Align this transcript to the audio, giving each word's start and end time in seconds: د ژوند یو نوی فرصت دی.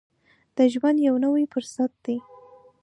د 0.57 0.59
ژوند 0.73 0.97
یو 1.07 1.15
نوی 1.25 1.45
فرصت 1.53 1.91
دی. 2.05 2.17